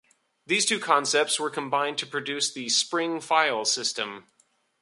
These 0.47 0.65
two 0.65 0.79
concepts 0.79 1.39
were 1.39 1.51
combined 1.51 1.99
to 1.99 2.07
produce 2.07 2.51
the 2.51 2.69
Spring 2.69 3.19
file 3.19 3.65
system. 3.65 4.25